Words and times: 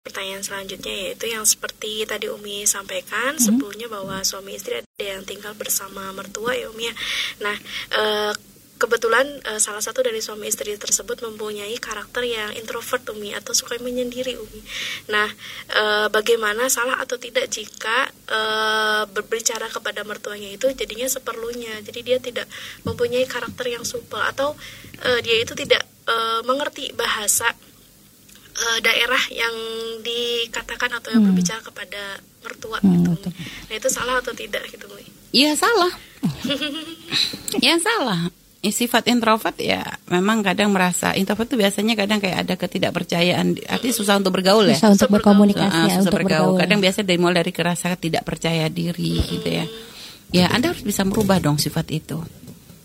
pertanyaan 0.00 0.40
selanjutnya 0.40 1.12
yaitu 1.12 1.28
yang 1.28 1.44
seperti 1.44 2.08
tadi 2.08 2.32
Umi 2.32 2.64
sampaikan 2.64 3.36
mm-hmm. 3.36 3.44
sebelumnya 3.44 3.86
bahwa 3.92 4.24
suami 4.24 4.56
istri 4.56 4.80
ada 4.80 4.88
yang 4.96 5.28
tinggal 5.28 5.52
bersama 5.52 6.08
mertua 6.16 6.56
ya 6.56 6.72
Umi 6.72 6.88
ya. 6.88 6.94
Nah, 7.44 7.56
e, 7.92 8.02
kebetulan 8.80 9.28
e, 9.44 9.60
salah 9.60 9.84
satu 9.84 10.00
dari 10.00 10.24
suami 10.24 10.48
istri 10.48 10.72
tersebut 10.80 11.20
mempunyai 11.20 11.76
karakter 11.76 12.24
yang 12.24 12.48
introvert 12.56 13.04
Umi 13.12 13.36
atau 13.36 13.52
suka 13.52 13.76
menyendiri 13.76 14.40
Umi. 14.40 14.60
Nah, 15.12 15.28
e, 15.68 16.08
bagaimana 16.08 16.72
salah 16.72 16.96
atau 16.96 17.20
tidak 17.20 17.52
jika 17.52 18.08
e, 18.24 18.40
berbicara 19.12 19.68
kepada 19.68 20.00
mertuanya 20.08 20.48
itu 20.48 20.64
jadinya 20.72 21.12
seperlunya. 21.12 21.76
Jadi 21.84 22.00
dia 22.00 22.16
tidak 22.16 22.48
mempunyai 22.88 23.28
karakter 23.28 23.68
yang 23.68 23.84
supel 23.84 24.24
atau 24.24 24.56
e, 24.96 25.20
dia 25.20 25.44
itu 25.44 25.52
tidak 25.52 25.84
e, 26.08 26.40
mengerti 26.48 26.96
bahasa 26.96 27.52
uh, 28.56 28.78
daerah 28.82 29.22
yang 29.30 29.54
dikatakan 30.02 30.90
atau 30.98 31.14
yang 31.14 31.22
hmm. 31.22 31.30
berbicara 31.32 31.60
kepada 31.62 32.02
mertua 32.42 32.78
hmm, 32.80 32.90
gitu. 32.96 33.10
Betul. 33.16 33.32
Nah 33.68 33.74
itu 33.76 33.88
salah 33.88 34.14
atau 34.18 34.32
tidak 34.34 34.62
gitu, 34.68 34.84
Bu? 34.88 34.96
Iya 35.30 35.54
salah. 35.54 35.92
ya 37.66 37.74
salah. 37.78 38.30
Ya, 38.60 38.76
sifat 38.76 39.08
introvert 39.08 39.56
ya 39.56 39.80
memang 40.12 40.44
kadang 40.44 40.68
merasa 40.68 41.16
introvert 41.16 41.48
itu 41.48 41.56
biasanya 41.56 41.96
kadang 41.96 42.20
kayak 42.20 42.44
ada 42.44 42.54
ketidakpercayaan 42.60 43.56
artinya 43.64 43.94
susah 43.96 44.20
untuk 44.20 44.36
bergaul 44.36 44.68
ya 44.68 44.76
susah 44.76 45.00
untuk 45.00 45.16
berkomunikasi 45.16 45.80
uh, 45.80 45.88
susah 45.88 46.00
untuk 46.04 46.20
bergaul. 46.20 46.52
bergaul 46.52 46.60
kadang 46.60 46.80
biasa 46.84 47.00
dari 47.00 47.16
mulai 47.16 47.40
dari 47.40 47.56
kerasa 47.56 47.96
tidak 47.96 48.20
percaya 48.28 48.68
diri 48.68 49.16
hmm. 49.16 49.28
gitu 49.32 49.48
ya 49.48 49.64
ya 50.28 50.46
anda 50.52 50.76
harus 50.76 50.84
bisa 50.84 51.08
merubah 51.08 51.40
dong 51.40 51.56
sifat 51.56 51.88
itu 51.88 52.20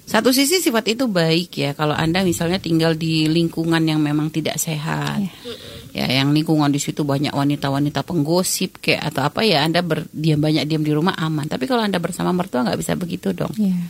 satu 0.05 0.29
sisi 0.29 0.61
sifat 0.61 0.85
itu 0.93 1.09
baik 1.09 1.49
ya 1.57 1.71
kalau 1.73 1.97
Anda 1.97 2.21
misalnya 2.21 2.61
tinggal 2.61 2.93
di 2.93 3.25
lingkungan 3.25 3.81
yang 3.81 3.97
memang 3.97 4.29
tidak 4.29 4.61
sehat. 4.61 5.17
Yeah. 5.17 6.05
Ya, 6.05 6.21
yang 6.21 6.35
lingkungan 6.35 6.69
di 6.69 6.77
situ 6.77 7.01
banyak 7.01 7.33
wanita-wanita 7.33 8.05
penggosip 8.05 8.83
kayak 8.83 9.09
atau 9.09 9.25
apa 9.25 9.41
ya 9.41 9.65
Anda 9.65 9.81
berdiam 9.81 10.37
banyak 10.37 10.69
diam 10.69 10.85
di 10.85 10.93
rumah 10.93 11.17
aman. 11.17 11.49
Tapi 11.49 11.65
kalau 11.65 11.81
Anda 11.81 11.97
bersama 11.97 12.29
mertua 12.37 12.69
nggak 12.69 12.77
bisa 12.77 12.93
begitu 12.93 13.33
dong. 13.33 13.55
Yeah. 13.57 13.89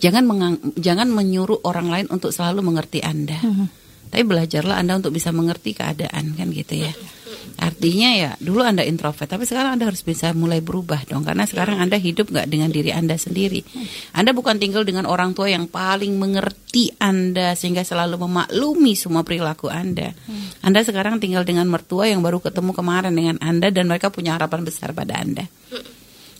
Jangan 0.00 0.24
mengang, 0.28 0.56
jangan 0.76 1.08
menyuruh 1.08 1.64
orang 1.64 1.88
lain 1.88 2.06
untuk 2.12 2.32
selalu 2.32 2.60
mengerti 2.60 3.00
Anda. 3.00 3.40
Mm 3.40 3.52
-hmm. 3.56 3.66
Tapi 4.10 4.22
belajarlah 4.26 4.76
Anda 4.80 5.00
untuk 5.00 5.16
bisa 5.16 5.32
mengerti 5.32 5.76
keadaan 5.76 6.36
kan 6.36 6.48
gitu 6.52 6.74
ya. 6.76 6.92
Artinya 7.60 8.10
ya 8.16 8.30
dulu 8.40 8.64
Anda 8.64 8.84
introvert, 8.88 9.28
tapi 9.28 9.44
sekarang 9.44 9.76
Anda 9.76 9.92
harus 9.92 10.00
bisa 10.00 10.32
mulai 10.32 10.64
berubah 10.64 11.04
dong 11.04 11.28
karena 11.28 11.44
sekarang 11.44 11.76
Anda 11.76 12.00
hidup 12.00 12.32
nggak 12.32 12.48
dengan 12.48 12.72
diri 12.72 12.90
Anda 12.92 13.20
sendiri. 13.20 13.60
Anda 14.16 14.32
bukan 14.32 14.56
tinggal 14.56 14.88
dengan 14.88 15.04
orang 15.04 15.36
tua 15.36 15.52
yang 15.52 15.68
paling 15.68 16.16
mengerti 16.16 16.96
Anda 16.96 17.52
sehingga 17.52 17.84
selalu 17.84 18.16
memaklumi 18.24 18.96
semua 18.96 19.20
perilaku 19.24 19.68
Anda. 19.68 20.16
Anda 20.64 20.80
sekarang 20.80 21.20
tinggal 21.20 21.44
dengan 21.44 21.68
mertua 21.68 22.08
yang 22.08 22.24
baru 22.24 22.40
ketemu 22.40 22.72
kemarin 22.72 23.12
dengan 23.12 23.36
Anda 23.44 23.68
dan 23.68 23.88
mereka 23.88 24.08
punya 24.08 24.40
harapan 24.40 24.64
besar 24.64 24.96
pada 24.96 25.20
Anda. 25.20 25.44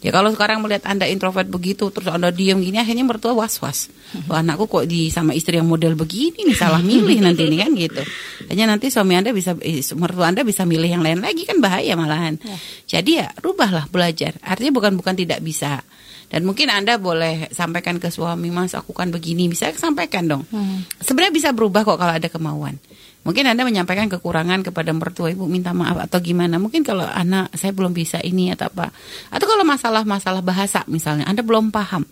Ya 0.00 0.16
kalau 0.16 0.32
sekarang 0.32 0.64
melihat 0.64 0.88
Anda 0.88 1.04
introvert 1.04 1.44
begitu 1.52 1.92
terus 1.92 2.08
Anda 2.08 2.32
diam 2.32 2.64
gini 2.64 2.80
akhirnya 2.80 3.04
mertua 3.04 3.36
was-was. 3.36 3.92
Wah 4.32 4.40
anakku 4.40 4.64
kok 4.64 4.88
di 4.88 5.12
sama 5.12 5.36
istri 5.36 5.60
yang 5.60 5.68
model 5.68 5.92
begini 5.92 6.48
nih 6.48 6.56
salah 6.56 6.80
milih 6.80 7.20
nanti 7.20 7.44
ini 7.44 7.60
kan 7.60 7.70
gitu. 7.76 8.00
Hanya 8.50 8.66
nanti 8.66 8.90
suami 8.90 9.14
Anda 9.14 9.30
bisa 9.30 9.54
eh, 9.62 9.78
mertua 9.94 10.34
Anda 10.34 10.42
bisa 10.42 10.66
milih 10.66 10.90
yang 10.98 11.06
lain 11.06 11.22
lagi 11.22 11.46
kan 11.46 11.62
bahaya 11.62 11.94
malahan. 11.94 12.34
Ya. 12.42 12.56
Jadi 12.98 13.22
ya 13.22 13.30
rubahlah 13.38 13.86
belajar. 13.86 14.34
Artinya 14.42 14.74
bukan 14.74 14.98
bukan 14.98 15.14
tidak 15.14 15.38
bisa. 15.38 15.86
Dan 16.30 16.46
mungkin 16.46 16.70
Anda 16.70 16.98
boleh 16.98 17.50
sampaikan 17.50 17.98
ke 17.98 18.06
suami, 18.10 18.54
Mas, 18.54 18.74
aku 18.78 18.94
kan 18.94 19.10
begini. 19.10 19.50
Bisa 19.50 19.70
sampaikan 19.74 20.30
dong. 20.30 20.42
Hmm. 20.50 20.86
Sebenarnya 21.02 21.34
bisa 21.34 21.50
berubah 21.50 21.82
kok 21.82 21.98
kalau 21.98 22.14
ada 22.14 22.28
kemauan. 22.30 22.78
Mungkin 23.20 23.44
Anda 23.44 23.68
menyampaikan 23.68 24.08
kekurangan 24.08 24.64
kepada 24.64 24.96
mertua 24.96 25.28
Ibu 25.28 25.44
minta 25.44 25.76
maaf 25.76 26.08
atau 26.08 26.24
gimana. 26.24 26.56
Mungkin 26.56 26.80
kalau 26.80 27.04
anak 27.04 27.52
saya 27.52 27.76
belum 27.76 27.92
bisa 27.92 28.16
ini 28.24 28.48
atau 28.56 28.72
apa. 28.72 28.88
Atau 29.28 29.44
kalau 29.44 29.60
masalah-masalah 29.68 30.40
bahasa 30.40 30.80
misalnya 30.88 31.28
Anda 31.28 31.44
belum 31.44 31.68
paham. 31.68 32.08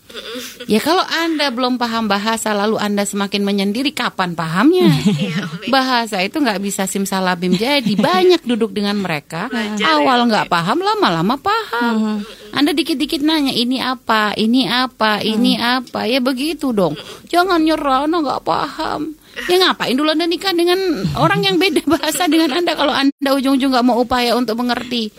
Ya 0.69 0.85
kalau 0.85 1.01
Anda 1.09 1.49
belum 1.49 1.81
paham 1.81 2.13
bahasa 2.13 2.53
lalu 2.53 2.77
Anda 2.77 3.09
semakin 3.09 3.41
menyendiri 3.41 3.97
kapan 3.97 4.37
pahamnya? 4.37 4.91
Iya, 5.19 5.51
bahasa 5.73 6.23
itu 6.23 6.39
nggak 6.39 6.63
bisa 6.63 6.87
simsalabim. 6.87 7.51
Jadi 7.57 7.99
banyak 7.99 8.47
duduk 8.47 8.71
dengan 8.71 8.95
mereka. 9.03 9.51
Awal 9.83 10.31
nggak 10.31 10.47
paham 10.47 10.79
lama-lama 10.79 11.35
paham. 11.41 12.23
Anda 12.55 12.71
dikit-dikit 12.71 13.19
nanya 13.25 13.51
ini 13.51 13.83
apa, 13.83 14.39
ini 14.39 14.71
apa, 14.71 15.19
ini 15.25 15.59
apa. 15.59 16.07
Ya 16.07 16.23
begitu 16.23 16.71
dong. 16.71 16.95
Jangan 17.27 17.67
nyerah, 17.67 18.07
Anda 18.07 18.23
nggak 18.23 18.45
paham 18.47 19.18
ya 19.47 19.57
ngapain 19.63 19.95
dulu 19.95 20.11
anda 20.11 20.27
nikah 20.27 20.51
dengan 20.51 20.79
orang 21.15 21.47
yang 21.47 21.57
beda 21.63 21.87
bahasa 21.87 22.27
dengan 22.27 22.51
anda 22.59 22.75
kalau 22.75 22.91
anda 22.91 23.31
ujung-ujung 23.39 23.71
nggak 23.71 23.87
mau 23.87 24.03
upaya 24.03 24.35
untuk 24.35 24.59
mengerti 24.59 25.15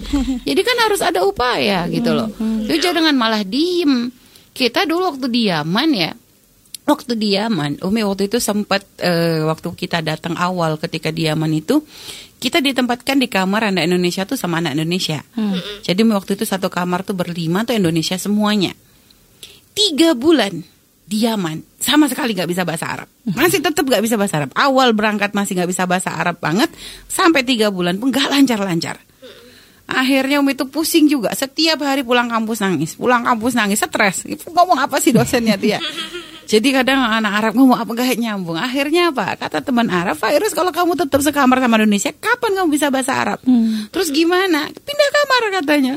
jadi 0.48 0.62
kan 0.66 0.78
harus 0.84 1.00
ada 1.00 1.24
upaya 1.24 1.88
gitu 1.88 2.12
loh 2.12 2.28
itu 2.68 2.84
jangan 2.84 3.16
malah 3.16 3.48
diem 3.48 4.12
kita 4.52 4.84
dulu 4.84 5.16
waktu 5.16 5.32
diaman 5.32 5.90
ya 5.96 6.12
waktu 6.90 7.14
diaman 7.14 7.78
Umi 7.86 8.02
waktu 8.02 8.28
itu 8.28 8.42
sempat 8.42 8.82
uh, 9.06 9.46
waktu 9.46 9.70
kita 9.78 10.02
datang 10.02 10.34
awal 10.36 10.82
ketika 10.82 11.14
diaman 11.14 11.54
itu 11.54 11.86
kita 12.40 12.64
ditempatkan 12.64 13.20
di 13.20 13.28
kamar 13.28 13.70
anak 13.70 13.86
Indonesia 13.86 14.24
tuh 14.24 14.40
sama 14.40 14.64
anak 14.64 14.80
Indonesia. 14.80 15.20
Hmm. 15.36 15.60
Jadi 15.84 16.02
waktu 16.08 16.40
itu 16.40 16.48
satu 16.48 16.72
kamar 16.72 17.04
tuh 17.04 17.12
berlima 17.12 17.68
tuh 17.68 17.76
Indonesia 17.76 18.16
semuanya. 18.16 18.72
Tiga 19.76 20.16
bulan 20.16 20.64
diaman. 21.10 21.66
Sama 21.82 22.06
sekali 22.06 22.38
nggak 22.38 22.50
bisa 22.50 22.62
bahasa 22.62 22.86
Arab. 22.86 23.10
Masih 23.34 23.66
tetap 23.66 23.82
nggak 23.82 24.06
bisa 24.06 24.14
bahasa 24.14 24.46
Arab. 24.46 24.54
Awal 24.54 24.94
berangkat 24.94 25.34
masih 25.34 25.58
nggak 25.58 25.70
bisa 25.74 25.90
bahasa 25.90 26.14
Arab 26.14 26.38
banget. 26.38 26.70
Sampai 27.10 27.42
tiga 27.42 27.74
bulan 27.74 27.98
pun 27.98 28.14
nggak 28.14 28.30
lancar-lancar. 28.30 29.02
Akhirnya 29.90 30.38
Umi 30.38 30.54
itu 30.54 30.70
pusing 30.70 31.10
juga. 31.10 31.34
Setiap 31.34 31.82
hari 31.82 32.06
pulang 32.06 32.30
kampus 32.30 32.62
nangis. 32.62 32.94
Pulang 32.94 33.26
kampus 33.26 33.58
nangis 33.58 33.82
stres. 33.82 34.22
Ngomong 34.46 34.78
apa 34.78 35.02
sih 35.02 35.10
dosennya 35.10 35.58
dia 35.58 35.82
jadi 36.50 36.82
kadang 36.82 37.06
anak 37.06 37.34
Arab 37.46 37.54
ngomong 37.62 37.78
apa 37.78 37.92
gak 37.94 38.18
nyambung. 38.18 38.58
Akhirnya 38.58 39.14
apa? 39.14 39.38
Kata 39.38 39.62
teman 39.62 39.86
Arab 39.94 40.18
Virus 40.18 40.58
kalau 40.58 40.74
kamu 40.74 40.98
tetap 40.98 41.22
sekamar 41.22 41.62
sama 41.62 41.78
Indonesia 41.78 42.10
kapan 42.10 42.58
kamu 42.58 42.70
bisa 42.74 42.90
bahasa 42.90 43.14
Arab? 43.22 43.40
Hmm. 43.46 43.86
terus 43.94 44.10
gimana? 44.10 44.66
Pindah 44.66 45.10
kamar 45.14 45.42
katanya. 45.62 45.94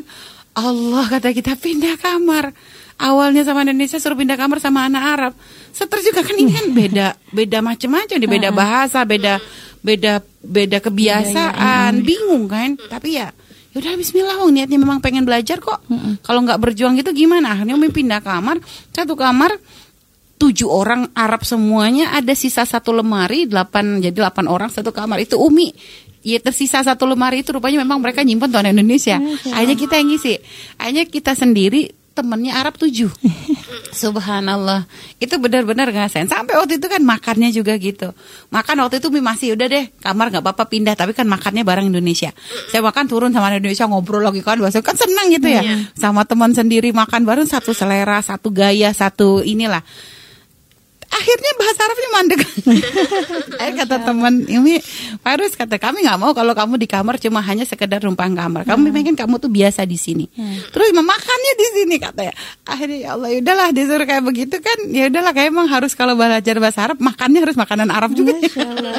Allah 0.52 1.04
kata 1.08 1.32
kita 1.32 1.56
pindah 1.56 1.96
kamar 1.96 2.52
awalnya 3.00 3.46
sama 3.46 3.64
Indonesia 3.64 3.96
suruh 3.96 4.18
pindah 4.18 4.36
kamar 4.36 4.58
sama 4.58 4.88
anak 4.88 5.02
Arab. 5.04 5.32
Seterus 5.72 6.04
juga 6.04 6.20
kan 6.24 6.36
ini 6.36 6.52
kan 6.52 6.66
beda 6.72 7.06
beda 7.32 7.58
macam-macam 7.64 8.16
di 8.16 8.28
beda 8.28 8.48
bahasa, 8.52 9.04
beda 9.06 9.40
beda 9.80 10.20
beda 10.42 10.78
kebiasaan, 10.82 12.04
bingung 12.04 12.50
kan? 12.50 12.76
Tapi 12.76 13.08
ya 13.16 13.32
yaudah 13.72 13.96
Bismillah, 13.96 14.36
wong 14.44 14.52
niatnya 14.52 14.76
memang 14.76 15.00
pengen 15.00 15.24
belajar 15.24 15.56
kok. 15.56 15.80
Kalau 16.20 16.40
nggak 16.44 16.60
berjuang 16.60 16.92
gitu 17.00 17.16
gimana? 17.16 17.56
Akhirnya 17.56 17.72
Umi 17.72 17.88
pindah 17.88 18.20
kamar, 18.20 18.60
satu 18.92 19.16
kamar 19.16 19.56
tujuh 20.36 20.68
orang 20.68 21.08
Arab 21.14 21.46
semuanya 21.46 22.12
ada 22.12 22.34
sisa 22.34 22.66
satu 22.66 22.90
lemari 22.90 23.46
delapan 23.46 24.02
jadi 24.02 24.26
delapan 24.26 24.50
orang 24.50 24.74
satu 24.74 24.90
kamar 24.90 25.22
itu 25.22 25.38
Umi 25.38 25.70
ya 26.22 26.38
tersisa 26.38 26.82
satu 26.82 27.04
lemari 27.04 27.42
itu 27.42 27.50
rupanya 27.50 27.82
memang 27.82 27.98
mereka 27.98 28.22
nyimpan 28.22 28.48
tuan 28.48 28.70
Indonesia. 28.70 29.18
Hanya 29.50 29.74
kita 29.74 29.98
yang 29.98 30.14
ngisi. 30.14 30.38
Hanya 30.78 31.02
kita 31.04 31.34
sendiri 31.34 31.90
temennya 32.12 32.60
Arab 32.60 32.76
tujuh. 32.76 33.08
Subhanallah. 34.02 34.88
Itu 35.20 35.36
benar-benar 35.36 35.92
ngerasain. 35.92 36.28
Sampai 36.28 36.56
waktu 36.56 36.80
itu 36.80 36.86
kan 36.88 37.00
makannya 37.04 37.52
juga 37.52 37.76
gitu. 37.76 38.12
Makan 38.52 38.84
waktu 38.84 39.00
itu 39.00 39.08
masih 39.12 39.56
udah 39.56 39.66
deh 39.68 39.84
Kamar 40.00 40.32
gak 40.32 40.44
apa-apa 40.44 40.68
pindah. 40.68 40.96
Tapi 40.96 41.12
kan 41.12 41.28
makannya 41.28 41.64
bareng 41.64 41.88
Indonesia. 41.92 42.32
Saya 42.72 42.80
makan 42.80 43.04
turun 43.08 43.30
sama 43.32 43.52
Indonesia 43.52 43.84
Ngobrol 43.88 44.24
lagi 44.24 44.40
kan 44.40 44.60
Bahasa 44.60 44.80
kan 44.80 44.96
senang 44.96 45.32
gitu 45.32 45.48
ya. 45.48 45.64
Iya. 45.64 45.76
Sama 45.96 46.24
teman 46.24 46.52
sendiri 46.52 46.92
makan 46.92 47.24
bareng 47.24 47.48
Satu 47.48 47.72
selera 47.76 48.20
Satu 48.24 48.52
gaya 48.52 48.92
Satu 48.92 49.44
inilah 49.44 49.84
akhirnya 51.12 51.52
bahasa 51.60 51.80
Arabnya 51.84 52.08
mandek. 52.16 52.40
eh 53.62 53.72
kata 53.76 53.96
teman 54.02 54.34
ini 54.48 54.80
Virus 55.20 55.52
kata 55.54 55.76
kami 55.76 56.02
nggak 56.08 56.18
mau 56.18 56.32
kalau 56.32 56.56
kamu 56.56 56.80
di 56.80 56.88
kamar 56.88 57.20
cuma 57.20 57.44
hanya 57.44 57.68
sekedar 57.68 58.00
numpang 58.00 58.32
kamar. 58.32 58.64
Kamu 58.64 58.88
hmm. 58.88 58.94
pengen 58.96 59.14
kamu 59.14 59.36
tuh 59.38 59.52
biasa 59.52 59.84
di 59.84 60.00
sini. 60.00 60.26
Hmm. 60.32 60.56
Terus 60.72 60.90
memakannya 60.96 61.52
di 61.54 61.66
sini 61.76 61.96
katanya. 62.00 62.34
Akhirnya 62.64 62.98
ya 62.98 63.08
Allah 63.14 63.28
ya 63.28 63.38
udahlah 63.44 63.68
disuruh 63.70 64.06
kayak 64.08 64.24
begitu 64.24 64.56
kan 64.58 64.78
ya 64.88 65.12
udahlah 65.12 65.32
kayak 65.36 65.48
emang 65.52 65.68
harus 65.68 65.92
kalau 65.92 66.16
belajar 66.16 66.56
bahasa 66.56 66.80
Arab 66.88 66.98
makannya 66.98 67.40
harus 67.44 67.56
makanan 67.60 67.88
Arab 67.92 68.16
juga. 68.16 68.34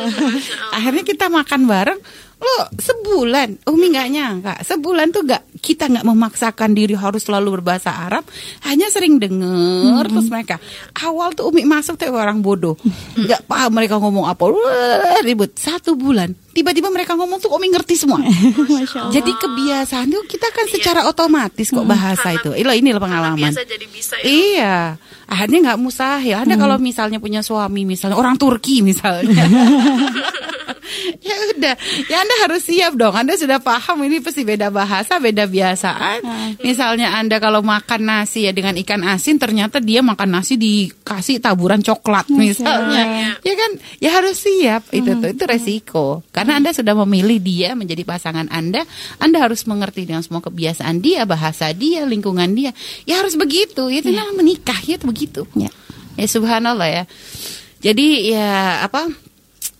akhirnya 0.77 1.03
kita 1.03 1.27
makan 1.33 1.65
bareng 1.65 1.99
lo 2.43 2.57
sebulan 2.75 3.63
Umi 3.71 3.95
nggak 3.95 4.09
nyangka 4.11 4.53
sebulan 4.67 5.15
tuh 5.15 5.23
gak 5.23 5.43
kita 5.63 5.87
nggak 5.87 6.03
memaksakan 6.03 6.75
diri 6.75 6.99
harus 6.99 7.23
selalu 7.23 7.63
berbahasa 7.63 7.95
Arab 7.95 8.27
hanya 8.67 8.91
sering 8.91 9.15
denger 9.15 10.03
hmm. 10.03 10.11
terus 10.11 10.27
mereka 10.27 10.59
awal 10.99 11.31
tuh 11.31 11.47
Umi 11.47 11.63
masuk 11.63 11.95
tuh 11.95 12.11
orang 12.11 12.43
bodoh. 12.43 12.75
Nggak 13.15 13.47
paham 13.47 13.71
mereka 13.71 13.95
ngomong 13.95 14.27
apa. 14.27 14.51
Ribut. 15.23 15.55
Satu 15.55 15.95
bulan 15.95 16.35
tiba-tiba 16.53 16.93
mereka 16.93 17.17
ngomong 17.17 17.41
tuh 17.41 17.49
Umi 17.55 17.71
ngerti 17.71 17.95
semua. 17.97 18.21
Jadi 19.15 19.31
kebiasaan 19.33 20.07
tuh 20.11 20.23
kita 20.27 20.47
kan 20.51 20.65
secara 20.69 21.07
otomatis 21.07 21.71
kok 21.71 21.87
bahasa 21.87 22.35
itu. 22.35 22.51
Ilo 22.53 22.75
ini 22.75 22.91
pengalaman. 22.93 23.39
biasa 23.39 23.65
jadi 23.65 23.85
bisa 23.89 24.15
ya. 24.21 24.25
iya. 24.27 24.77
Akhirnya 25.25 25.71
nggak 25.71 25.79
mustahil. 25.81 26.35
Ada 26.45 26.55
hmm. 26.55 26.61
kalau 26.61 26.77
misalnya 26.77 27.17
punya 27.17 27.41
suami 27.41 27.87
misalnya 27.87 28.19
orang 28.19 28.37
Turki 28.37 28.85
misalnya 28.85 29.43
ya 31.27 31.35
udah, 31.55 31.75
ya 32.07 32.15
Anda 32.23 32.35
harus 32.47 32.61
siap 32.65 32.93
dong. 32.95 33.13
Anda 33.13 33.35
sudah 33.35 33.59
paham 33.59 34.03
ini 34.07 34.23
pasti 34.23 34.47
beda 34.47 34.69
bahasa, 34.69 35.19
beda 35.19 35.45
biasaan. 35.49 36.19
Hmm. 36.23 36.51
Misalnya 36.63 37.15
Anda 37.17 37.37
kalau 37.37 37.61
makan 37.61 38.07
nasi 38.07 38.47
ya 38.47 38.51
dengan 38.55 38.75
ikan 38.79 39.03
asin, 39.03 39.37
ternyata 39.37 39.83
dia 39.83 39.99
makan 40.01 40.39
nasi 40.39 40.55
dikasih 40.55 41.43
taburan 41.43 41.83
coklat 41.83 42.29
misalnya. 42.31 43.35
Ya 43.43 43.53
kan, 43.57 43.71
ya 43.99 44.09
harus 44.15 44.39
siap 44.39 44.89
itu 44.95 45.11
tuh 45.19 45.29
itu 45.31 45.43
resiko. 45.43 46.07
Karena 46.31 46.57
Anda 46.59 46.71
sudah 46.71 46.95
memilih 47.05 47.39
dia 47.43 47.75
menjadi 47.75 48.03
pasangan 48.07 48.47
Anda, 48.49 48.87
Anda 49.19 49.43
harus 49.43 49.65
mengerti 49.67 50.07
dengan 50.07 50.23
semua 50.23 50.41
kebiasaan 50.43 51.03
dia, 51.03 51.27
bahasa 51.27 51.71
dia, 51.75 52.07
lingkungan 52.07 52.51
dia. 52.55 52.71
Ya 53.03 53.19
harus 53.19 53.35
begitu. 53.35 53.89
Itu 53.91 54.09
namanya 54.13 54.39
menikah 54.39 54.79
ya 54.85 54.95
itu 54.95 55.05
begitu. 55.09 55.41
Ya. 55.57 55.69
Ya 56.17 56.27
subhanallah 56.29 56.89
ya. 56.89 57.03
Jadi 57.83 58.31
ya 58.31 58.79
apa 58.85 59.11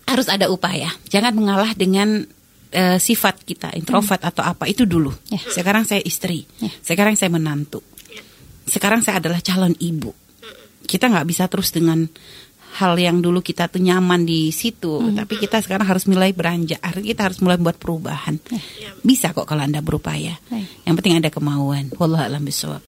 harus 0.08 0.28
ada 0.28 0.48
upaya. 0.52 0.92
Jangan 1.08 1.32
mengalah 1.32 1.72
dengan 1.72 2.24
eh, 2.74 2.98
sifat 2.98 3.46
kita 3.46 3.72
introvert 3.78 4.20
atau 4.20 4.42
apa 4.42 4.66
itu 4.66 4.84
dulu. 4.84 5.14
Ya. 5.30 5.40
Sekarang 5.40 5.86
saya 5.86 6.02
istri. 6.02 6.44
Ya. 6.60 6.70
Sekarang 6.82 7.14
saya 7.14 7.30
menantu. 7.32 7.80
Sekarang 8.64 9.04
saya 9.04 9.20
adalah 9.20 9.44
calon 9.44 9.76
ibu. 9.76 10.12
Kita 10.84 11.08
nggak 11.08 11.26
bisa 11.28 11.48
terus 11.48 11.72
dengan 11.72 12.04
hal 12.74 12.98
yang 12.98 13.22
dulu 13.22 13.38
kita 13.38 13.70
tuh 13.70 13.78
nyaman 13.78 14.26
di 14.26 14.50
situ, 14.50 14.98
tapi 15.14 15.38
kita 15.38 15.62
sekarang 15.62 15.86
harus 15.86 16.10
mulai 16.10 16.34
beranjak. 16.34 16.82
Artinya 16.82 17.06
Kita 17.06 17.22
harus 17.30 17.38
mulai 17.38 17.58
buat 17.60 17.78
perubahan. 17.78 18.34
Ya. 18.50 18.90
Bisa 18.98 19.30
kok 19.30 19.46
kalau 19.46 19.62
anda 19.62 19.78
berupaya. 19.78 20.34
Baik. 20.50 20.82
Yang 20.82 20.94
penting 20.98 21.14
ada 21.22 21.30
kemauan. 21.30 21.94
Wallahu 21.94 22.24
a'lam 22.26 22.42
bishawab. 22.42 22.82